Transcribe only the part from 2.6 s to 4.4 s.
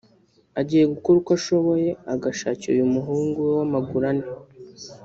uyu muhungu we w’amaguru ane